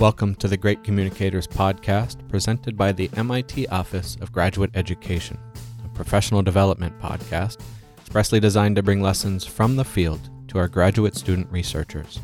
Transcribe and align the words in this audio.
Welcome 0.00 0.36
to 0.36 0.46
the 0.46 0.56
Great 0.56 0.84
Communicators 0.84 1.48
podcast, 1.48 2.28
presented 2.28 2.76
by 2.76 2.92
the 2.92 3.10
MIT 3.16 3.66
Office 3.66 4.16
of 4.20 4.30
Graduate 4.30 4.70
Education, 4.74 5.36
a 5.84 5.88
professional 5.88 6.40
development 6.40 6.96
podcast 7.00 7.58
expressly 7.98 8.38
designed 8.38 8.76
to 8.76 8.82
bring 8.84 9.02
lessons 9.02 9.44
from 9.44 9.74
the 9.74 9.84
field 9.84 10.30
to 10.46 10.58
our 10.58 10.68
graduate 10.68 11.16
student 11.16 11.50
researchers. 11.50 12.20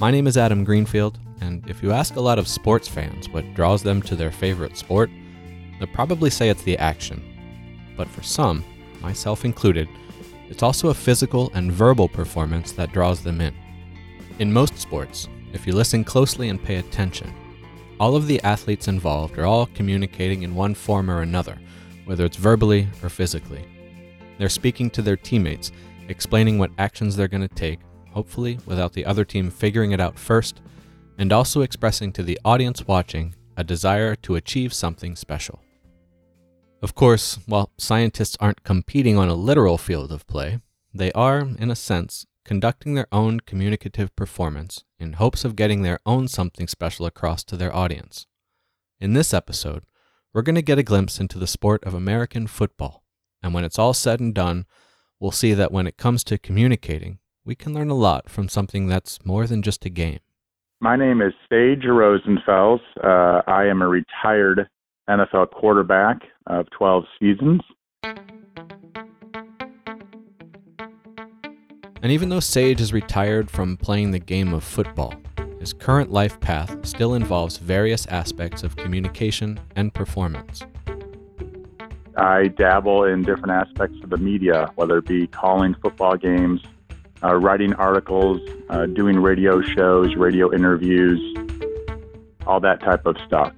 My 0.00 0.10
name 0.10 0.26
is 0.26 0.36
Adam 0.36 0.64
Greenfield, 0.64 1.20
and 1.40 1.64
if 1.70 1.84
you 1.84 1.92
ask 1.92 2.16
a 2.16 2.20
lot 2.20 2.36
of 2.36 2.48
sports 2.48 2.88
fans 2.88 3.28
what 3.28 3.54
draws 3.54 3.84
them 3.84 4.02
to 4.02 4.16
their 4.16 4.32
favorite 4.32 4.76
sport, 4.76 5.08
they'll 5.78 5.86
probably 5.94 6.30
say 6.30 6.48
it's 6.48 6.64
the 6.64 6.78
action. 6.78 7.22
But 7.96 8.08
for 8.08 8.24
some, 8.24 8.64
myself 9.00 9.44
included, 9.44 9.88
it's 10.48 10.64
also 10.64 10.88
a 10.88 10.94
physical 10.94 11.48
and 11.54 11.70
verbal 11.70 12.08
performance 12.08 12.72
that 12.72 12.92
draws 12.92 13.22
them 13.22 13.40
in. 13.40 13.54
In 14.40 14.52
most 14.52 14.76
sports, 14.78 15.28
if 15.52 15.66
you 15.66 15.72
listen 15.72 16.04
closely 16.04 16.48
and 16.48 16.62
pay 16.62 16.76
attention. 16.76 17.32
All 17.98 18.14
of 18.14 18.26
the 18.26 18.42
athletes 18.42 18.88
involved 18.88 19.38
are 19.38 19.46
all 19.46 19.66
communicating 19.66 20.42
in 20.42 20.54
one 20.54 20.74
form 20.74 21.10
or 21.10 21.22
another, 21.22 21.58
whether 22.04 22.24
it's 22.24 22.36
verbally 22.36 22.88
or 23.02 23.08
physically. 23.08 23.64
They're 24.38 24.48
speaking 24.48 24.90
to 24.90 25.02
their 25.02 25.16
teammates, 25.16 25.72
explaining 26.08 26.58
what 26.58 26.72
actions 26.78 27.16
they're 27.16 27.28
going 27.28 27.48
to 27.48 27.54
take, 27.54 27.80
hopefully 28.10 28.58
without 28.66 28.92
the 28.92 29.04
other 29.06 29.24
team 29.24 29.50
figuring 29.50 29.92
it 29.92 30.00
out 30.00 30.18
first, 30.18 30.60
and 31.18 31.32
also 31.32 31.62
expressing 31.62 32.12
to 32.12 32.22
the 32.22 32.38
audience 32.44 32.86
watching 32.86 33.34
a 33.56 33.64
desire 33.64 34.14
to 34.16 34.36
achieve 34.36 34.74
something 34.74 35.16
special. 35.16 35.60
Of 36.82 36.94
course, 36.94 37.38
while 37.46 37.70
scientists 37.78 38.36
aren't 38.38 38.62
competing 38.62 39.16
on 39.16 39.28
a 39.28 39.34
literal 39.34 39.78
field 39.78 40.12
of 40.12 40.26
play, 40.26 40.60
they 40.92 41.10
are, 41.12 41.40
in 41.40 41.70
a 41.70 41.76
sense, 41.76 42.26
conducting 42.46 42.94
their 42.94 43.08
own 43.10 43.40
communicative 43.40 44.14
performance 44.14 44.84
in 45.00 45.14
hopes 45.14 45.44
of 45.44 45.56
getting 45.56 45.82
their 45.82 45.98
own 46.06 46.28
something 46.28 46.68
special 46.68 47.04
across 47.04 47.42
to 47.42 47.56
their 47.56 47.74
audience. 47.74 48.28
In 49.00 49.14
this 49.14 49.34
episode, 49.34 49.82
we're 50.32 50.42
going 50.42 50.54
to 50.54 50.62
get 50.62 50.78
a 50.78 50.84
glimpse 50.84 51.18
into 51.18 51.40
the 51.40 51.48
sport 51.48 51.82
of 51.82 51.92
American 51.92 52.46
football, 52.46 53.02
and 53.42 53.52
when 53.52 53.64
it's 53.64 53.80
all 53.80 53.92
said 53.92 54.20
and 54.20 54.32
done, 54.32 54.64
we'll 55.18 55.32
see 55.32 55.54
that 55.54 55.72
when 55.72 55.88
it 55.88 55.96
comes 55.96 56.22
to 56.22 56.38
communicating, 56.38 57.18
we 57.44 57.56
can 57.56 57.74
learn 57.74 57.90
a 57.90 57.94
lot 57.94 58.30
from 58.30 58.48
something 58.48 58.86
that's 58.86 59.24
more 59.24 59.48
than 59.48 59.60
just 59.60 59.84
a 59.84 59.90
game. 59.90 60.20
My 60.78 60.94
name 60.94 61.20
is 61.20 61.32
Sage 61.50 61.82
Rosenfels. 61.82 62.80
Uh, 63.02 63.42
I 63.48 63.64
am 63.64 63.82
a 63.82 63.88
retired 63.88 64.68
NFL 65.10 65.50
quarterback 65.50 66.18
of 66.46 66.66
12 66.78 67.04
seasons. 67.18 67.60
And 72.06 72.12
even 72.12 72.28
though 72.28 72.38
Sage 72.38 72.80
is 72.80 72.92
retired 72.92 73.50
from 73.50 73.76
playing 73.76 74.12
the 74.12 74.20
game 74.20 74.54
of 74.54 74.62
football, 74.62 75.12
his 75.58 75.72
current 75.72 76.12
life 76.12 76.38
path 76.38 76.86
still 76.86 77.14
involves 77.14 77.56
various 77.56 78.06
aspects 78.06 78.62
of 78.62 78.76
communication 78.76 79.58
and 79.74 79.92
performance. 79.92 80.62
I 82.16 82.46
dabble 82.46 83.06
in 83.06 83.22
different 83.22 83.50
aspects 83.50 83.98
of 84.04 84.10
the 84.10 84.18
media, 84.18 84.70
whether 84.76 84.98
it 84.98 85.06
be 85.06 85.26
calling 85.26 85.74
football 85.82 86.16
games, 86.16 86.62
uh, 87.24 87.34
writing 87.34 87.74
articles, 87.74 88.40
uh, 88.70 88.86
doing 88.86 89.18
radio 89.18 89.60
shows, 89.60 90.14
radio 90.14 90.54
interviews, 90.54 91.18
all 92.46 92.60
that 92.60 92.78
type 92.82 93.04
of 93.04 93.16
stuff. 93.26 93.52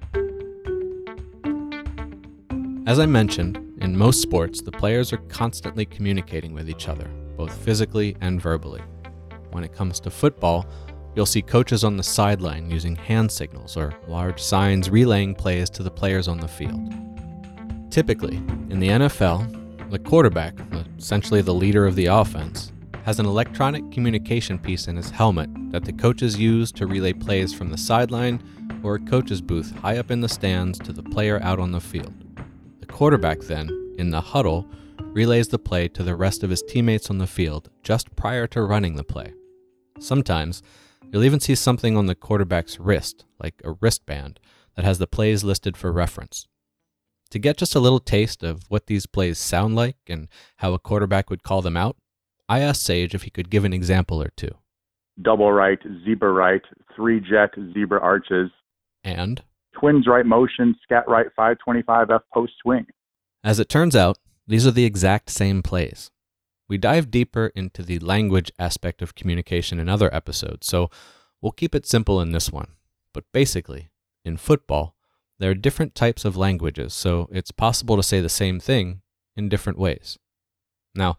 As 2.87 2.97
I 2.97 3.05
mentioned, 3.05 3.59
in 3.79 3.95
most 3.95 4.23
sports, 4.23 4.59
the 4.61 4.71
players 4.71 5.13
are 5.13 5.17
constantly 5.27 5.85
communicating 5.85 6.55
with 6.55 6.67
each 6.67 6.87
other, 6.87 7.07
both 7.39 7.55
physically 7.63 8.17
and 8.19 8.41
verbally. 8.41 8.81
When 9.51 9.63
it 9.63 9.73
comes 9.73 10.01
to 10.01 10.09
football, 10.09 10.65
you'll 11.15 11.25
see 11.25 11.41
coaches 11.41 11.85
on 11.85 11.95
the 11.95 12.03
sideline 12.03 12.69
using 12.69 12.97
hand 12.97 13.31
signals 13.31 13.77
or 13.77 13.93
large 14.09 14.41
signs 14.41 14.89
relaying 14.89 15.35
plays 15.35 15.69
to 15.69 15.81
the 15.81 15.89
players 15.89 16.27
on 16.27 16.37
the 16.37 16.49
field. 16.49 16.93
Typically, 17.89 18.35
in 18.69 18.81
the 18.81 18.89
NFL, 18.89 19.89
the 19.89 19.99
quarterback, 19.99 20.53
essentially 20.97 21.41
the 21.41 21.53
leader 21.53 21.87
of 21.87 21.95
the 21.95 22.07
offense, 22.07 22.73
has 23.05 23.21
an 23.21 23.25
electronic 23.25 23.89
communication 23.89 24.59
piece 24.59 24.89
in 24.89 24.97
his 24.97 25.09
helmet 25.09 25.49
that 25.71 25.85
the 25.85 25.93
coaches 25.93 26.37
use 26.37 26.73
to 26.73 26.87
relay 26.87 27.13
plays 27.13 27.53
from 27.53 27.69
the 27.69 27.77
sideline 27.77 28.43
or 28.83 28.95
a 28.95 28.99
coach's 28.99 29.39
booth 29.39 29.73
high 29.77 29.97
up 29.97 30.11
in 30.11 30.19
the 30.19 30.27
stands 30.27 30.77
to 30.77 30.91
the 30.91 31.03
player 31.03 31.41
out 31.41 31.57
on 31.57 31.71
the 31.71 31.79
field. 31.79 32.13
The 32.81 32.85
quarterback 32.85 33.39
then, 33.39 33.69
in 33.97 34.09
the 34.09 34.19
huddle, 34.19 34.69
relays 35.13 35.47
the 35.47 35.59
play 35.59 35.87
to 35.89 36.03
the 36.03 36.15
rest 36.15 36.43
of 36.43 36.49
his 36.49 36.61
teammates 36.61 37.09
on 37.09 37.17
the 37.17 37.27
field 37.27 37.69
just 37.83 38.15
prior 38.15 38.47
to 38.47 38.61
running 38.61 38.95
the 38.95 39.03
play. 39.03 39.33
Sometimes, 39.99 40.61
you'll 41.11 41.23
even 41.23 41.39
see 41.39 41.55
something 41.55 41.97
on 41.97 42.05
the 42.05 42.15
quarterback's 42.15 42.79
wrist, 42.79 43.25
like 43.41 43.55
a 43.63 43.73
wristband, 43.81 44.39
that 44.75 44.85
has 44.85 44.99
the 44.99 45.07
plays 45.07 45.43
listed 45.43 45.75
for 45.75 45.91
reference. 45.91 46.47
To 47.31 47.39
get 47.39 47.57
just 47.57 47.75
a 47.75 47.79
little 47.79 47.99
taste 47.99 48.43
of 48.43 48.63
what 48.69 48.87
these 48.87 49.05
plays 49.05 49.37
sound 49.37 49.75
like 49.75 49.97
and 50.07 50.27
how 50.57 50.73
a 50.73 50.79
quarterback 50.79 51.29
would 51.29 51.43
call 51.43 51.61
them 51.61 51.77
out, 51.77 51.97
I 52.47 52.61
asked 52.61 52.83
Sage 52.83 53.13
if 53.13 53.23
he 53.23 53.29
could 53.29 53.49
give 53.49 53.65
an 53.65 53.73
example 53.73 54.21
or 54.21 54.31
two. 54.35 54.51
Double 55.21 55.51
right, 55.51 55.79
zebra 56.05 56.31
right, 56.31 56.61
three 56.95 57.19
jet 57.19 57.51
zebra 57.73 57.99
arches. 57.99 58.49
And? 59.03 59.43
Twins 59.79 60.07
right 60.07 60.25
motion, 60.25 60.75
scat 60.83 61.07
right 61.07 61.27
525 61.35 62.09
F 62.09 62.21
post 62.33 62.53
swing. 62.61 62.85
As 63.43 63.59
it 63.59 63.69
turns 63.69 63.95
out, 63.95 64.17
these 64.49 64.65
are 64.65 64.71
the 64.71 64.85
exact 64.85 65.29
same 65.29 65.61
plays. 65.61 66.09
We 66.67 66.79
dive 66.79 67.11
deeper 67.11 67.51
into 67.55 67.83
the 67.83 67.99
language 67.99 68.51
aspect 68.57 69.01
of 69.03 69.13
communication 69.13 69.79
in 69.79 69.87
other 69.87 70.13
episodes, 70.13 70.65
so 70.65 70.89
we'll 71.39 71.51
keep 71.51 71.75
it 71.75 71.85
simple 71.85 72.19
in 72.19 72.31
this 72.31 72.51
one. 72.51 72.71
But 73.13 73.25
basically, 73.31 73.89
in 74.25 74.37
football, 74.37 74.95
there 75.37 75.51
are 75.51 75.55
different 75.55 75.93
types 75.93 76.25
of 76.25 76.35
languages, 76.35 76.93
so 76.93 77.29
it's 77.31 77.51
possible 77.51 77.95
to 77.95 78.03
say 78.03 78.21
the 78.21 78.29
same 78.29 78.59
thing 78.59 79.01
in 79.37 79.49
different 79.49 79.77
ways. 79.77 80.17
Now, 80.95 81.17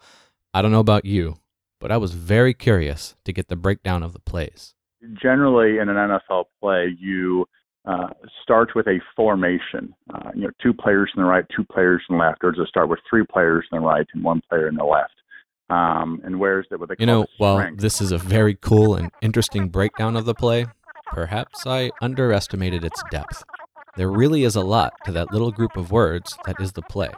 I 0.53 0.61
don't 0.61 0.73
know 0.73 0.81
about 0.81 1.05
you, 1.05 1.39
but 1.81 1.93
I 1.93 1.99
was 1.99 2.12
very 2.12 2.53
curious 2.53 3.15
to 3.25 3.33
get 3.33 3.49
the 3.49 3.57
breakdown 3.57 4.03
of 4.03 4.12
the 4.12 4.19
plays. 4.19 4.75
Generally, 5.23 5.79
in 5.79 5.89
an 5.89 5.97
NFL 5.97 6.47
play, 6.61 6.97
you 6.99 7.47
uh, 7.91 8.09
start 8.43 8.71
with 8.77 8.87
a 8.87 9.01
formation. 9.17 9.93
Uh, 10.15 10.31
you 10.34 10.43
know, 10.43 10.51
two 10.62 10.73
players 10.73 11.11
in 11.17 11.23
the 11.23 11.28
right, 11.28 11.45
two 11.55 11.65
players 11.65 12.03
in 12.09 12.17
the 12.17 12.23
left, 12.23 12.39
or 12.43 12.53
does 12.53 12.65
it 12.65 12.69
start 12.69 12.89
with 12.89 13.01
three 13.09 13.25
players 13.25 13.67
in 13.73 13.78
the 13.78 13.84
right 13.84 14.06
and 14.15 14.23
one 14.23 14.41
player 14.49 14.69
in 14.69 14.77
the 14.77 14.84
left? 14.84 15.15
Um, 15.71 16.21
and 16.25 16.39
where's 16.39 16.67
it 16.71 16.79
with 16.79 16.89
the 16.89 16.93
what 16.93 16.99
they 16.99 17.03
You 17.03 17.06
know, 17.06 17.27
while 17.39 17.69
this 17.77 18.00
is 18.00 18.12
a 18.12 18.19
very 18.19 18.56
cool 18.61 18.95
and 18.95 19.11
interesting 19.23 19.69
breakdown 19.69 20.17
of 20.17 20.25
the 20.25 20.34
play, 20.34 20.67
perhaps 21.06 21.67
I 21.67 21.91
underestimated 22.00 22.84
its 22.84 23.03
depth. 23.11 23.43
There 23.97 24.11
really 24.11 24.45
is 24.45 24.56
a 24.56 24.62
lot 24.62 24.93
to 25.05 25.12
that 25.12 25.33
little 25.33 25.50
group 25.50 25.77
of 25.77 25.91
words 25.91 26.39
that 26.47 26.61
is 26.61 26.73
the 26.73 26.83
play. 26.83 27.11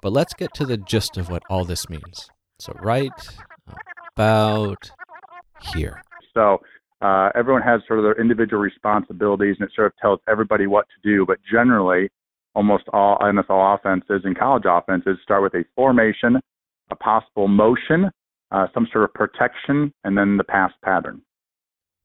But 0.00 0.12
let's 0.12 0.34
get 0.34 0.54
to 0.54 0.64
the 0.64 0.78
gist 0.78 1.16
of 1.16 1.28
what 1.28 1.42
all 1.50 1.64
this 1.64 1.88
means. 1.90 2.30
So, 2.58 2.72
right 2.82 3.12
about 4.16 4.90
here. 5.74 6.02
So 6.34 6.60
uh, 7.02 7.30
everyone 7.34 7.62
has 7.62 7.80
sort 7.86 7.98
of 7.98 8.04
their 8.04 8.20
individual 8.20 8.62
responsibilities, 8.62 9.56
and 9.58 9.68
it 9.68 9.74
sort 9.74 9.88
of 9.88 9.92
tells 10.00 10.20
everybody 10.28 10.66
what 10.66 10.86
to 10.88 11.08
do. 11.08 11.26
But 11.26 11.38
generally, 11.50 12.08
almost 12.54 12.84
all 12.92 13.18
NFL 13.18 13.76
offenses 13.76 14.22
and 14.24 14.38
college 14.38 14.64
offenses 14.66 15.18
start 15.22 15.42
with 15.42 15.54
a 15.54 15.64
formation, 15.74 16.40
a 16.90 16.96
possible 16.96 17.48
motion, 17.48 18.10
uh, 18.52 18.66
some 18.72 18.86
sort 18.92 19.04
of 19.04 19.14
protection, 19.14 19.92
and 20.04 20.16
then 20.16 20.36
the 20.36 20.44
pass 20.44 20.70
pattern. 20.84 21.22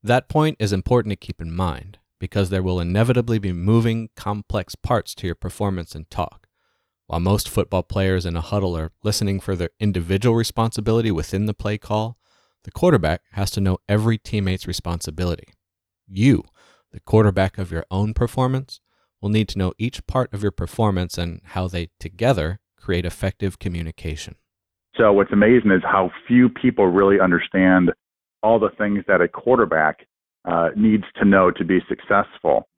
That 0.02 0.28
point 0.28 0.56
is 0.58 0.72
important 0.72 1.12
to 1.12 1.16
keep 1.16 1.40
in 1.40 1.54
mind 1.54 1.98
because 2.18 2.50
there 2.50 2.62
will 2.62 2.80
inevitably 2.80 3.38
be 3.38 3.52
moving, 3.52 4.10
complex 4.16 4.74
parts 4.74 5.14
to 5.14 5.26
your 5.26 5.36
performance 5.36 5.94
and 5.94 6.10
talk. 6.10 6.48
While 7.06 7.20
most 7.20 7.48
football 7.48 7.82
players 7.84 8.26
in 8.26 8.36
a 8.36 8.40
huddle 8.40 8.76
are 8.76 8.92
listening 9.02 9.40
for 9.40 9.54
their 9.54 9.70
individual 9.78 10.34
responsibility 10.34 11.10
within 11.10 11.46
the 11.46 11.54
play 11.54 11.78
call, 11.78 12.18
the 12.64 12.70
quarterback 12.70 13.22
has 13.32 13.50
to 13.52 13.60
know 13.60 13.78
every 13.88 14.18
teammate's 14.18 14.66
responsibility. 14.66 15.48
You, 16.06 16.44
the 16.92 17.00
quarterback 17.00 17.58
of 17.58 17.70
your 17.70 17.84
own 17.90 18.14
performance, 18.14 18.80
will 19.20 19.28
need 19.28 19.48
to 19.48 19.58
know 19.58 19.72
each 19.78 20.06
part 20.06 20.32
of 20.32 20.42
your 20.42 20.52
performance 20.52 21.18
and 21.18 21.40
how 21.44 21.68
they 21.68 21.90
together 21.98 22.60
create 22.76 23.04
effective 23.04 23.58
communication. 23.58 24.36
So 24.96 25.12
what's 25.12 25.32
amazing 25.32 25.70
is 25.70 25.82
how 25.84 26.10
few 26.26 26.48
people 26.48 26.86
really 26.88 27.20
understand 27.20 27.92
all 28.42 28.58
the 28.58 28.70
things 28.78 29.04
that 29.06 29.20
a 29.20 29.28
quarterback 29.28 30.06
uh, 30.44 30.70
needs 30.76 31.04
to 31.16 31.24
know 31.24 31.50
to 31.50 31.64
be 31.64 31.80
successful. 31.88 32.68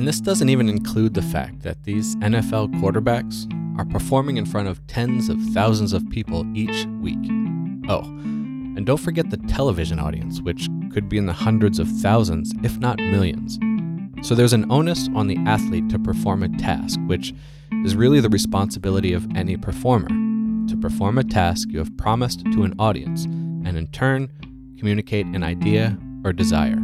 And 0.00 0.08
this 0.08 0.18
doesn't 0.18 0.48
even 0.48 0.70
include 0.70 1.12
the 1.12 1.20
fact 1.20 1.60
that 1.60 1.82
these 1.84 2.16
NFL 2.16 2.72
quarterbacks 2.80 3.46
are 3.78 3.84
performing 3.84 4.38
in 4.38 4.46
front 4.46 4.66
of 4.66 4.86
tens 4.86 5.28
of 5.28 5.38
thousands 5.52 5.92
of 5.92 6.08
people 6.08 6.46
each 6.56 6.86
week. 7.02 7.18
Oh, 7.86 8.00
and 8.00 8.86
don't 8.86 8.96
forget 8.96 9.28
the 9.28 9.36
television 9.36 9.98
audience, 9.98 10.40
which 10.40 10.70
could 10.90 11.10
be 11.10 11.18
in 11.18 11.26
the 11.26 11.34
hundreds 11.34 11.78
of 11.78 11.86
thousands, 12.00 12.50
if 12.62 12.78
not 12.78 12.96
millions. 12.98 13.58
So 14.26 14.34
there's 14.34 14.54
an 14.54 14.72
onus 14.72 15.10
on 15.14 15.26
the 15.26 15.36
athlete 15.46 15.90
to 15.90 15.98
perform 15.98 16.44
a 16.44 16.48
task, 16.56 16.98
which 17.04 17.34
is 17.84 17.94
really 17.94 18.20
the 18.20 18.30
responsibility 18.30 19.12
of 19.12 19.28
any 19.36 19.58
performer 19.58 20.08
to 20.08 20.78
perform 20.78 21.18
a 21.18 21.24
task 21.24 21.68
you 21.68 21.78
have 21.78 21.94
promised 21.98 22.42
to 22.52 22.62
an 22.62 22.74
audience 22.78 23.26
and 23.26 23.76
in 23.76 23.86
turn 23.88 24.30
communicate 24.78 25.26
an 25.26 25.42
idea 25.42 25.98
or 26.24 26.32
desire. 26.32 26.78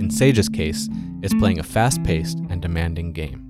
In 0.00 0.08
Sage's 0.08 0.48
case, 0.48 0.88
it's 1.24 1.32
playing 1.32 1.58
a 1.58 1.62
fast 1.62 2.02
paced 2.02 2.38
and 2.50 2.60
demanding 2.60 3.10
game. 3.10 3.40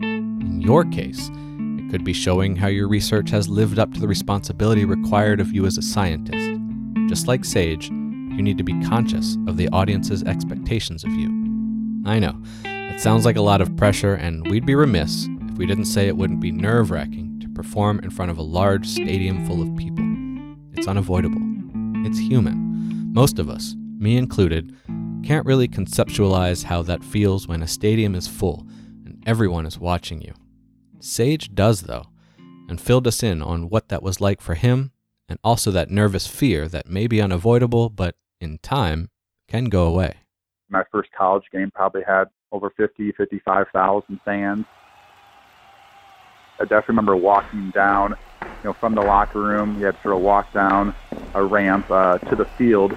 In 0.00 0.60
your 0.60 0.84
case, 0.84 1.28
it 1.28 1.90
could 1.90 2.04
be 2.04 2.12
showing 2.12 2.54
how 2.54 2.68
your 2.68 2.86
research 2.86 3.30
has 3.30 3.48
lived 3.48 3.80
up 3.80 3.92
to 3.94 4.00
the 4.00 4.06
responsibility 4.06 4.84
required 4.84 5.40
of 5.40 5.52
you 5.52 5.66
as 5.66 5.76
a 5.76 5.82
scientist. 5.82 6.60
Just 7.08 7.26
like 7.26 7.44
Sage, 7.44 7.88
you 7.88 8.42
need 8.42 8.58
to 8.58 8.62
be 8.62 8.80
conscious 8.84 9.36
of 9.48 9.56
the 9.56 9.68
audience's 9.70 10.22
expectations 10.22 11.02
of 11.02 11.10
you. 11.10 11.26
I 12.06 12.20
know, 12.20 12.40
it 12.64 13.00
sounds 13.00 13.24
like 13.24 13.34
a 13.34 13.42
lot 13.42 13.60
of 13.60 13.76
pressure, 13.76 14.14
and 14.14 14.48
we'd 14.48 14.64
be 14.64 14.76
remiss 14.76 15.26
if 15.48 15.58
we 15.58 15.66
didn't 15.66 15.86
say 15.86 16.06
it 16.06 16.16
wouldn't 16.16 16.38
be 16.38 16.52
nerve 16.52 16.92
wracking 16.92 17.40
to 17.40 17.48
perform 17.48 17.98
in 18.04 18.10
front 18.10 18.30
of 18.30 18.38
a 18.38 18.42
large 18.42 18.86
stadium 18.86 19.44
full 19.46 19.60
of 19.60 19.76
people. 19.76 20.04
It's 20.74 20.86
unavoidable. 20.86 21.42
It's 22.06 22.20
human. 22.20 23.10
Most 23.12 23.40
of 23.40 23.50
us, 23.50 23.74
me 23.98 24.16
included, 24.16 24.76
can't 25.22 25.46
really 25.46 25.68
conceptualize 25.68 26.64
how 26.64 26.82
that 26.82 27.04
feels 27.04 27.46
when 27.46 27.62
a 27.62 27.68
stadium 27.68 28.14
is 28.14 28.26
full 28.26 28.66
and 29.04 29.22
everyone 29.26 29.66
is 29.66 29.78
watching 29.78 30.20
you. 30.20 30.34
Sage 31.00 31.54
does, 31.54 31.82
though, 31.82 32.06
and 32.68 32.80
filled 32.80 33.06
us 33.06 33.22
in 33.22 33.42
on 33.42 33.68
what 33.68 33.88
that 33.88 34.02
was 34.02 34.20
like 34.20 34.40
for 34.40 34.54
him 34.54 34.92
and 35.28 35.38
also 35.44 35.70
that 35.70 35.90
nervous 35.90 36.26
fear 36.26 36.68
that 36.68 36.88
may 36.88 37.06
be 37.06 37.20
unavoidable 37.20 37.88
but 37.90 38.16
in 38.40 38.58
time 38.58 39.10
can 39.48 39.66
go 39.66 39.86
away. 39.86 40.16
My 40.68 40.84
first 40.92 41.10
college 41.16 41.44
game 41.52 41.70
probably 41.74 42.02
had 42.06 42.24
over 42.52 42.70
50, 42.70 43.12
55,000 43.12 44.20
fans. 44.24 44.64
I 46.60 46.64
definitely 46.64 46.84
remember 46.88 47.16
walking 47.16 47.70
down, 47.70 48.16
you 48.42 48.48
know, 48.64 48.72
from 48.72 48.94
the 48.94 49.00
locker 49.00 49.40
room. 49.40 49.78
You 49.78 49.86
had 49.86 49.96
to 49.96 50.02
sort 50.02 50.16
of 50.16 50.22
walk 50.22 50.52
down 50.52 50.94
a 51.34 51.44
ramp 51.44 51.90
uh, 51.90 52.18
to 52.18 52.36
the 52.36 52.44
field, 52.44 52.96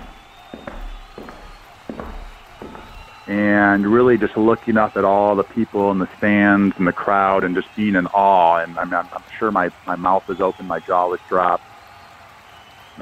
and 3.32 3.88
really 3.88 4.18
just 4.18 4.36
looking 4.36 4.78
up 4.78 4.98
at 4.98 5.06
all 5.06 5.36
the 5.36 5.44
people 5.44 5.90
in 5.92 6.00
the 6.00 6.10
stands 6.18 6.76
and 6.78 6.86
the 6.86 6.94
crowd, 6.94 7.44
and 7.44 7.56
just 7.56 7.74
being 7.76 7.96
in 7.96 8.08
awe. 8.08 8.58
And 8.58 8.78
I 8.78 8.84
mean, 8.84 8.94
I'm, 8.94 9.08
I'm 9.14 9.24
sure 9.38 9.52
my 9.52 9.72
my 9.88 9.96
mouth 9.96 10.28
was 10.28 10.42
open, 10.42 10.68
my 10.68 10.80
jaw 10.80 11.08
was 11.08 11.20
dropped 11.30 11.64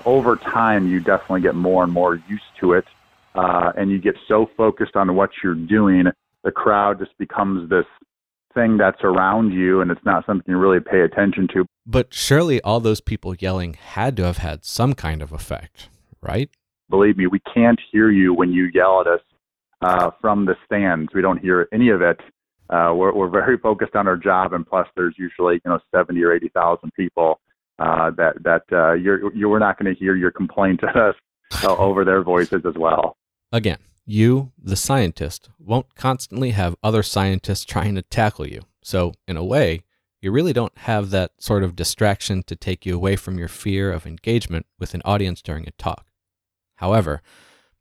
over 0.06 0.36
time, 0.36 0.88
you 0.88 1.00
definitely 1.00 1.42
get 1.42 1.56
more 1.56 1.84
and 1.84 1.92
more 1.92 2.16
used 2.28 2.44
to 2.60 2.74
it, 2.74 2.86
uh, 3.36 3.72
and 3.78 3.92
you 3.92 4.00
get 4.00 4.16
so 4.28 4.50
focused 4.58 4.96
on 4.96 5.16
what 5.16 5.32
you're 5.44 5.56
doing, 5.56 6.06
the 6.44 6.52
crowd 6.52 7.00
just 7.00 7.18
becomes 7.18 7.70
this 7.70 7.86
thing 8.54 8.78
that's 8.78 9.04
around 9.04 9.52
you, 9.52 9.82
and 9.82 9.92
it's 9.92 10.04
not 10.06 10.26
something 10.26 10.46
you 10.48 10.58
really 10.58 10.80
pay 10.80 11.02
attention 11.02 11.48
to. 11.54 11.66
But 11.86 12.14
surely 12.14 12.62
all 12.62 12.80
those 12.80 13.02
people 13.02 13.36
yelling 13.36 13.74
had 13.74 14.16
to 14.18 14.24
have 14.24 14.38
had 14.38 14.66
some 14.66 14.94
kind 14.94 15.22
of 15.22 15.32
effect, 15.32 15.90
right? 16.22 16.50
Believe 16.90 17.18
me, 17.18 17.28
we 17.28 17.40
can't 17.54 17.80
hear 17.92 18.10
you 18.10 18.34
when 18.34 18.52
you 18.52 18.70
yell 18.74 19.02
at 19.02 19.08
us 19.08 19.22
uh, 19.82 20.12
from 20.22 20.46
the 20.46 20.56
stands. 20.66 21.10
We 21.14 21.22
don't 21.22 21.40
hear 21.40 21.68
any 21.74 21.90
of 21.90 22.02
it. 22.02 22.20
Uh, 22.70 22.94
we're, 22.96 23.14
we're 23.14 23.30
very 23.30 23.58
focused 23.58 23.96
on 23.96 24.08
our 24.08 24.18
job, 24.18 24.54
and 24.54 24.68
plus, 24.68 24.88
there's 24.96 25.16
usually 25.18 25.56
you 25.66 25.72
know 25.72 25.80
seventy 25.94 26.24
or 26.24 26.34
eighty 26.34 26.50
thousand 26.50 26.94
people 26.94 27.40
uh, 27.80 28.12
that 28.12 28.36
that 28.44 28.64
uh, 28.72 28.94
you're 28.94 29.34
you're 29.34 29.60
not 29.60 29.80
going 29.80 29.94
to 29.94 30.00
hear 30.00 30.16
your 30.16 30.32
complaint 30.32 30.84
at 30.84 30.96
us 30.96 31.16
uh, 31.64 31.76
over 31.78 32.06
their 32.06 32.22
voices 32.22 32.62
as 32.68 32.76
well. 32.76 33.18
Again, 33.52 33.80
you, 34.06 34.52
the 34.62 34.76
scientist, 34.76 35.50
won't 35.58 35.96
constantly 35.96 36.52
have 36.52 36.76
other 36.84 37.04
scientists 37.04 37.66
trying 37.66 37.96
to 37.96 38.02
tackle 38.02 38.48
you. 38.48 38.62
So, 38.84 39.14
in 39.28 39.38
a 39.38 39.44
way, 39.44 39.84
you 40.22 40.32
really 40.32 40.54
don't 40.54 40.78
have 40.80 41.10
that 41.10 41.32
sort 41.40 41.64
of 41.64 41.76
distraction 41.76 42.44
to 42.44 42.56
take 42.56 42.86
you 42.86 42.96
away 42.96 43.16
from 43.16 43.40
your 43.40 43.48
fear 43.48 43.92
of 43.92 44.06
engagement 44.06 44.66
with 44.78 44.94
an 44.94 45.02
audience 45.06 45.42
during 45.42 45.68
a 45.68 45.72
talk. 45.72 46.08
However, 46.76 47.22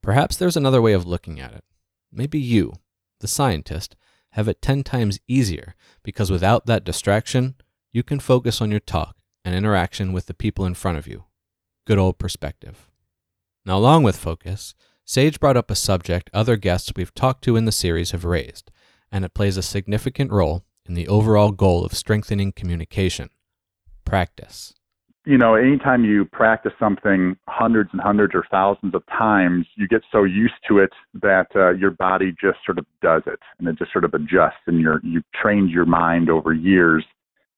perhaps 0.02 0.36
there's 0.36 0.56
another 0.56 0.80
way 0.80 0.92
of 0.92 1.06
looking 1.06 1.40
at 1.40 1.52
it. 1.52 1.64
Maybe 2.12 2.38
you, 2.38 2.74
the 3.20 3.28
scientist, 3.28 3.96
have 4.32 4.48
it 4.48 4.62
10 4.62 4.84
times 4.84 5.18
easier 5.26 5.74
because 6.02 6.30
without 6.30 6.66
that 6.66 6.84
distraction, 6.84 7.54
you 7.92 8.02
can 8.02 8.20
focus 8.20 8.60
on 8.60 8.70
your 8.70 8.80
talk 8.80 9.16
and 9.44 9.54
interaction 9.54 10.12
with 10.12 10.26
the 10.26 10.34
people 10.34 10.66
in 10.66 10.74
front 10.74 10.98
of 10.98 11.06
you. 11.06 11.24
Good 11.86 11.98
old 11.98 12.18
perspective. 12.18 12.90
Now, 13.64 13.78
along 13.78 14.02
with 14.02 14.16
focus, 14.16 14.74
Sage 15.04 15.40
brought 15.40 15.56
up 15.56 15.70
a 15.70 15.74
subject 15.74 16.30
other 16.34 16.56
guests 16.56 16.92
we've 16.94 17.14
talked 17.14 17.42
to 17.44 17.56
in 17.56 17.64
the 17.64 17.72
series 17.72 18.10
have 18.10 18.24
raised, 18.24 18.70
and 19.10 19.24
it 19.24 19.34
plays 19.34 19.56
a 19.56 19.62
significant 19.62 20.30
role 20.30 20.64
in 20.86 20.94
the 20.94 21.08
overall 21.08 21.50
goal 21.50 21.84
of 21.84 21.94
strengthening 21.94 22.52
communication 22.52 23.30
practice. 24.04 24.74
You 25.28 25.36
know, 25.36 25.56
anytime 25.56 26.06
you 26.06 26.24
practice 26.24 26.72
something 26.80 27.36
hundreds 27.46 27.90
and 27.92 28.00
hundreds 28.00 28.34
or 28.34 28.46
thousands 28.50 28.94
of 28.94 29.04
times, 29.08 29.66
you 29.76 29.86
get 29.86 30.00
so 30.10 30.24
used 30.24 30.54
to 30.68 30.78
it 30.78 30.88
that 31.20 31.48
uh, 31.54 31.72
your 31.74 31.90
body 31.90 32.34
just 32.40 32.56
sort 32.64 32.78
of 32.78 32.86
does 33.02 33.20
it, 33.26 33.38
and 33.58 33.68
it 33.68 33.76
just 33.76 33.92
sort 33.92 34.06
of 34.06 34.14
adjusts, 34.14 34.62
and 34.66 34.80
you're 34.80 35.02
you've 35.04 35.30
trained 35.34 35.68
your 35.68 35.84
mind 35.84 36.30
over 36.30 36.54
years 36.54 37.04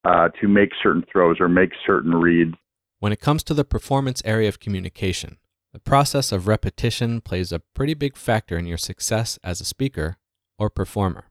uh, 0.04 0.30
to 0.40 0.48
make 0.48 0.70
certain 0.82 1.04
throws 1.12 1.36
or 1.38 1.48
make 1.48 1.70
certain 1.86 2.12
reads. 2.12 2.56
When 2.98 3.12
it 3.12 3.20
comes 3.20 3.44
to 3.44 3.54
the 3.54 3.64
performance 3.64 4.20
area 4.24 4.48
of 4.48 4.58
communication, 4.58 5.36
the 5.72 5.78
process 5.78 6.32
of 6.32 6.48
repetition 6.48 7.20
plays 7.20 7.52
a 7.52 7.60
pretty 7.60 7.94
big 7.94 8.16
factor 8.16 8.58
in 8.58 8.66
your 8.66 8.78
success 8.78 9.38
as 9.44 9.60
a 9.60 9.64
speaker 9.64 10.16
or 10.58 10.70
performer. 10.70 11.26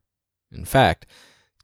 In 0.53 0.63
fact, 0.63 1.05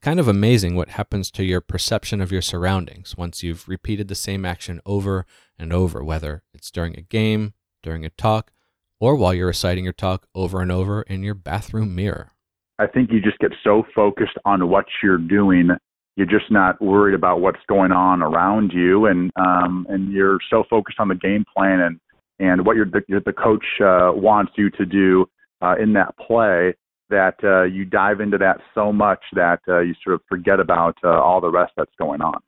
kind 0.06 0.20
of 0.20 0.28
amazing 0.28 0.76
what 0.76 0.90
happens 0.90 1.32
to 1.32 1.44
your 1.44 1.60
perception 1.60 2.22
of 2.22 2.32
your 2.32 2.40
surroundings 2.40 3.18
once 3.18 3.42
you've 3.42 3.68
repeated 3.68 4.08
the 4.08 4.14
same 4.14 4.46
action 4.46 4.80
over 4.86 5.26
and 5.58 5.74
over, 5.74 6.04
whether 6.04 6.44
it's 6.54 6.70
during 6.70 6.96
a 6.96 7.02
game, 7.02 7.56
during 7.82 8.06
a 8.06 8.10
talk, 8.12 8.52
or 9.00 9.16
while 9.16 9.34
you're 9.34 9.48
reciting 9.48 9.84
your 9.84 9.92
talk 9.92 10.28
over 10.36 10.62
and 10.62 10.72
over 10.72 11.02
in 11.02 11.24
your 11.24 11.34
bathroom 11.34 11.96
mirror. 11.96 12.34
I 12.78 12.86
think 12.86 13.12
you 13.12 13.20
just 13.20 13.40
get 13.40 13.50
so 13.64 13.82
focused 13.96 14.38
on 14.46 14.70
what 14.70 14.86
you're 15.02 15.18
doing 15.18 15.72
you're 16.16 16.28
just 16.28 16.50
not 16.52 16.80
worried 16.80 17.16
about 17.16 17.42
what's 17.42 17.60
going 17.68 17.92
on 17.92 18.22
around 18.22 18.72
you, 18.74 19.06
and 19.08 19.32
um, 19.36 19.86
and 19.90 20.14
you're 20.14 20.38
so 20.50 20.64
focused 20.70 20.98
on 21.00 21.10
the 21.10 21.16
game 21.16 21.44
plan 21.54 21.82
and 21.82 22.00
and 22.40 22.66
what 22.66 22.78
your 22.78 22.86
the, 22.86 23.02
the 23.26 23.34
coach 23.34 23.66
uh, 23.82 24.12
wants 24.14 24.54
you 24.56 24.70
to 24.70 24.86
do 24.86 25.26
uh, 25.62 25.76
in 25.78 25.92
that 25.92 26.16
play 26.18 26.74
that 27.10 27.36
uh, 27.44 27.64
you 27.64 27.86
dive 27.86 28.20
into 28.20 28.38
that 28.38 28.60
so 28.74 28.92
much 28.92 29.20
that 29.34 29.60
uh, 29.68 29.80
you 29.80 29.94
sort 30.04 30.16
of 30.16 30.22
forget 30.28 30.60
about 30.60 30.98
uh, 31.04 31.10
all 31.10 31.42
the 31.42 31.52
rest 31.52 31.74
that's 31.78 31.92
going 31.98 32.22
on. 32.22 32.40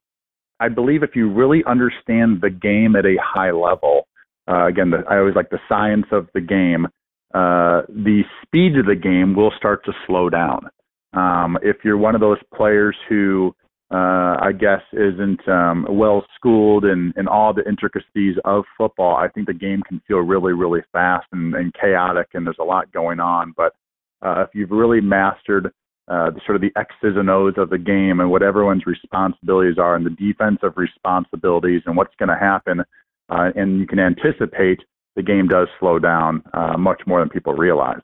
I 0.60 0.70
believe 0.70 1.04
if 1.04 1.16
you 1.16 1.32
really 1.32 1.64
understand 1.68 2.42
the 2.42 2.50
game 2.50 2.96
at 2.96 3.06
a 3.06 3.18
high 3.22 3.52
level, 3.52 4.08
uh, 4.50 4.66
again, 4.66 4.90
the, 4.90 5.04
I 5.10 5.18
always 5.18 5.36
like 5.36 5.50
the 5.50 5.60
science 5.70 6.06
of 6.12 6.28
the 6.34 6.42
game. 6.42 6.88
Uh, 7.34 7.84
the 7.90 8.24
speed 8.42 8.78
of 8.78 8.86
the 8.86 8.96
game 8.96 9.36
will 9.36 9.52
start 9.58 9.86
to 9.86 9.92
slow 10.08 10.30
down. 10.30 10.70
Um, 11.14 11.58
if 11.62 11.78
you're 11.84 11.98
one 11.98 12.16
of 12.16 12.22
those 12.22 12.40
players 12.56 12.96
who 13.08 13.54
uh, 13.90 14.36
I 14.42 14.52
guess 14.58 14.82
isn't 14.92 15.48
um, 15.48 15.86
well 15.90 16.26
schooled 16.36 16.84
in, 16.84 17.14
in 17.16 17.28
all 17.28 17.54
the 17.54 17.68
intricacies 17.68 18.36
of 18.44 18.66
football, 18.78 19.16
I 19.16 19.30
think 19.30 19.48
the 19.48 19.54
game 19.54 19.82
can 19.88 20.02
feel 20.08 20.18
really, 20.20 20.54
really 20.54 20.82
fast 20.92 21.28
and, 21.32 21.54
and 21.56 21.74
chaotic, 21.74 22.28
and 22.34 22.46
there's 22.46 22.58
a 22.60 22.66
lot 22.66 22.92
going 22.92 23.20
on. 23.20 23.54
But 23.56 23.74
uh, 24.22 24.42
if 24.42 24.50
you've 24.54 24.72
really 24.72 25.02
mastered 25.02 25.68
uh, 26.08 26.32
the, 26.32 26.40
sort 26.46 26.56
of 26.56 26.62
the 26.62 26.72
X's 26.80 27.18
and 27.18 27.30
O's 27.30 27.56
of 27.58 27.70
the 27.70 27.78
game 27.78 28.20
and 28.20 28.32
what 28.32 28.42
everyone's 28.42 28.86
responsibilities 28.86 29.78
are, 29.78 29.96
and 29.96 30.06
the 30.06 30.10
defensive 30.12 30.74
responsibilities, 30.78 31.82
and 31.86 31.98
what's 31.98 32.16
going 32.18 32.30
to 32.30 32.38
happen, 32.38 32.82
uh, 33.30 33.50
and 33.56 33.80
you 33.80 33.88
can 33.88 34.00
anticipate, 34.00 34.80
the 35.16 35.24
game 35.24 35.48
does 35.48 35.68
slow 35.80 36.00
down 36.00 36.44
uh, 36.54 36.78
much 36.78 37.02
more 37.06 37.20
than 37.20 37.30
people 37.30 37.54
realize. 37.54 38.02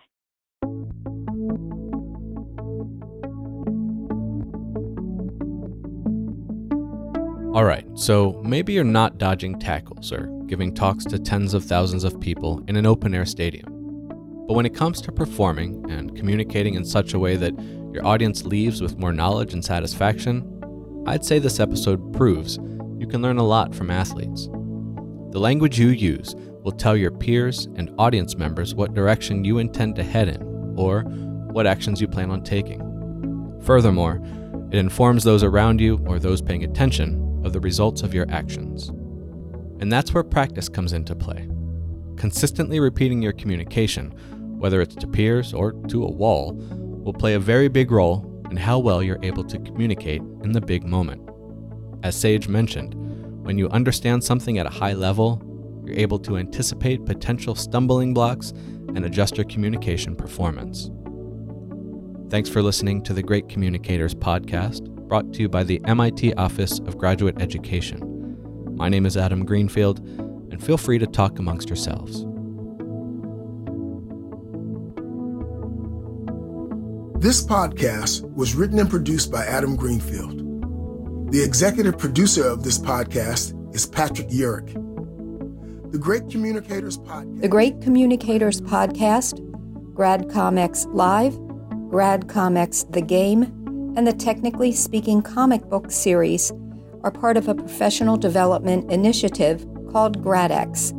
Alright, 7.56 7.86
so 7.94 8.42
maybe 8.44 8.74
you're 8.74 8.84
not 8.84 9.20
dodging 9.20 9.60
tackles 9.60 10.12
or 10.12 10.26
giving 10.48 10.74
talks 10.74 11.06
to 11.06 11.20
tens 11.20 11.54
of 11.54 11.64
thousands 11.64 12.04
of 12.04 12.20
people 12.20 12.64
in 12.68 12.76
an 12.76 12.88
open 12.88 13.14
air 13.14 13.26
stadium. 13.26 13.73
But 14.48 14.56
when 14.56 14.66
it 14.66 14.76
comes 14.76 15.02
to 15.02 15.12
performing 15.12 15.90
and 15.90 16.16
communicating 16.16 16.74
in 16.74 16.84
such 16.84 17.14
a 17.14 17.20
way 17.20 17.36
that 17.38 17.54
your 17.94 18.06
audience 18.06 18.44
leaves 18.44 18.82
with 18.82 18.98
more 18.98 19.14
knowledge 19.14 19.54
and 19.54 19.64
satisfaction, 19.64 21.04
I'd 21.08 21.24
say 21.24 21.40
this 21.40 21.60
episode 21.60 22.14
proves 22.14 22.60
you 22.98 23.08
can 23.08 23.22
learn 23.22 23.38
a 23.38 23.44
lot 23.44 23.74
from 23.74 23.92
athletes. 23.92 24.48
The 25.32 25.40
language 25.40 25.80
you 25.80 25.90
use 25.90 26.36
will 26.64 26.72
tell 26.72 26.96
your 26.96 27.12
peers 27.12 27.66
and 27.76 27.94
audience 27.98 28.36
members 28.36 28.76
what 28.76 28.94
direction 28.94 29.44
you 29.44 29.58
intend 29.58 29.96
to 29.98 30.04
head 30.04 30.30
in 30.30 30.76
or 30.78 31.02
what 31.52 31.68
actions 31.68 32.00
you 32.00 32.08
plan 32.08 32.32
on 32.32 32.44
taking. 32.44 33.60
Furthermore, 33.64 34.22
it 34.72 34.78
informs 34.78 35.24
those 35.24 35.44
around 35.44 35.80
you 35.80 36.04
or 36.06 36.20
those 36.20 36.42
paying 36.42 36.64
attention 36.64 37.42
of 37.46 37.54
the 37.54 37.60
results 37.60 38.02
of 38.02 38.14
your 38.14 38.26
actions. 38.30 38.90
And 39.80 39.92
that's 39.92 40.14
where 40.14 40.24
practice 40.24 40.70
comes 40.70 40.94
into 40.94 41.16
play. 41.16 41.50
Consistently 42.16 42.80
repeating 42.80 43.22
your 43.22 43.34
communication, 43.34 44.14
whether 44.64 44.80
it's 44.80 44.96
to 44.96 45.06
peers 45.06 45.54
or 45.54 45.74
to 45.90 46.06
a 46.06 46.10
wall, 46.10 46.54
will 47.04 47.12
play 47.12 47.34
a 47.34 47.40
very 47.40 47.68
big 47.68 47.92
role 47.92 48.42
in 48.50 48.56
how 48.56 48.80
well 48.80 49.04
you're 49.04 49.20
able 49.22 49.44
to 49.44 49.60
communicate 49.60 50.22
in 50.42 50.54
the 50.54 50.62
big 50.62 50.86
moment. 50.86 51.22
As 52.02 52.16
Sage 52.16 52.48
mentioned, 52.48 52.96
When 53.44 53.58
you 53.58 53.68
understand 53.72 54.24
something 54.24 54.58
at 54.58 54.66
a 54.66 54.70
high 54.70 54.94
level, 54.94 55.42
you're 55.86 56.00
able 56.00 56.18
to 56.20 56.38
anticipate 56.38 57.06
potential 57.06 57.56
stumbling 57.56 58.14
blocks 58.14 58.52
and 58.96 59.04
adjust 59.04 59.36
your 59.36 59.46
communication 59.48 60.16
performance. 60.16 60.90
Thanks 62.30 62.50
for 62.50 62.62
listening 62.62 63.04
to 63.04 63.14
the 63.14 63.22
Great 63.22 63.50
Communicators 63.50 64.16
podcast, 64.16 64.88
brought 65.10 65.34
to 65.34 65.42
you 65.42 65.50
by 65.50 65.66
the 65.66 65.82
MIT 65.84 66.36
Office 66.36 66.80
of 66.80 66.98
Graduate 66.98 67.42
Education. 67.42 68.78
My 68.78 68.88
name 68.88 69.06
is 69.06 69.18
Adam 69.18 69.44
Greenfield, 69.44 70.00
and 70.00 70.64
feel 70.64 70.78
free 70.78 71.00
to 71.00 71.06
talk 71.06 71.38
amongst 71.38 71.68
yourselves. 71.68 72.26
This 77.24 77.42
podcast 77.42 78.30
was 78.34 78.54
written 78.54 78.80
and 78.80 78.90
produced 78.90 79.32
by 79.32 79.46
Adam 79.46 79.78
Greenfield. 79.78 81.32
The 81.32 81.42
executive 81.42 81.98
producer 81.98 82.46
of 82.46 82.64
this 82.64 82.78
podcast 82.78 83.54
is 83.74 83.86
Patrick 83.86 84.28
Yurick. 84.28 84.74
The 85.94 85.98
Great 85.98 86.30
Communicators 86.30 86.98
Podcast. 86.98 87.40
The 87.40 87.48
Great 87.48 87.80
Communicators 87.80 88.60
Podcast, 88.60 89.40
GradComX 89.94 90.94
Live, 90.94 91.36
GradComX 91.94 92.92
The 92.92 93.02
Game, 93.02 93.44
and 93.96 94.06
the 94.06 94.12
Technically 94.12 94.74
Speaking 94.74 95.22
comic 95.22 95.64
book 95.70 95.92
series 95.92 96.52
are 97.06 97.12
part 97.12 97.38
of 97.38 97.48
a 97.48 97.56
professional 97.56 98.18
development 98.18 98.92
initiative 98.92 99.66
called 99.94 100.22
GradX. 100.22 100.92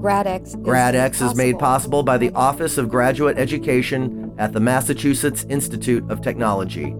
GradX 0.00 0.46
is, 0.46 0.56
GradX 0.56 1.24
is 1.24 1.36
made 1.36 1.60
possible 1.60 2.02
by 2.02 2.18
the 2.18 2.32
Office 2.32 2.78
of 2.78 2.88
Graduate 2.88 3.38
Education 3.38 4.21
at 4.38 4.52
the 4.52 4.60
Massachusetts 4.60 5.46
Institute 5.48 6.08
of 6.10 6.20
Technology. 6.20 6.94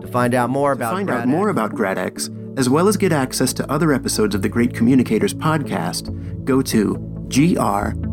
To 0.00 0.08
find 0.10 0.34
out 0.34 0.50
more 0.50 0.72
about 0.72 0.90
to 0.90 0.96
find 0.96 1.08
GradX, 1.08 1.20
out 1.20 1.28
more 1.28 1.48
about 1.48 1.72
GradX, 1.72 2.58
as 2.58 2.68
well 2.68 2.88
as 2.88 2.96
get 2.96 3.12
access 3.12 3.52
to 3.54 3.70
other 3.70 3.92
episodes 3.92 4.34
of 4.34 4.42
the 4.42 4.48
Great 4.48 4.74
Communicators 4.74 5.34
podcast, 5.34 6.44
go 6.44 6.62
to 6.62 6.94
gradx.mit.edu. 7.28 8.06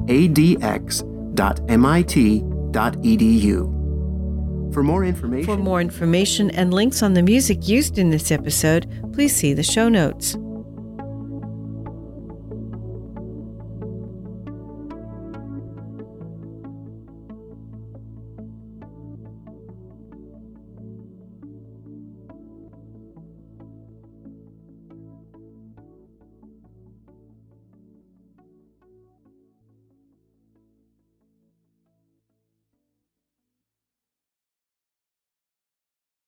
For 4.74 4.84
more 4.84 5.06
information, 5.06 5.46
For 5.46 5.58
more 5.58 5.82
information 5.82 6.51
and 6.51 6.74
links 6.74 7.01
on 7.01 7.13
the 7.13 7.24
music 7.24 7.68
used 7.68 7.98
in 7.98 8.10
this 8.10 8.32
episode, 8.32 9.12
please 9.13 9.36
see 9.36 9.54
the 9.54 9.63
show 9.63 9.89
notes. 9.89 10.38